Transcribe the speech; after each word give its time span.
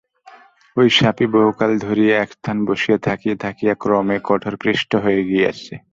ঐ 0.77 0.83
সাপই 0.89 1.27
বহুকাল 1.35 1.71
ধরিয়া 1.79 2.15
একস্থানে 2.17 2.61
বসিয়া 2.67 2.97
থাকিয়া 3.41 3.73
ক্রমে 3.81 4.17
কঠোরপৃষ্ট 4.23 4.91
হইয়া 5.03 5.23
গিয়াছে। 5.29 5.73